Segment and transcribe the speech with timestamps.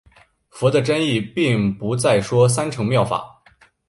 [0.49, 3.23] 佛的真意并不再说三乘妙法。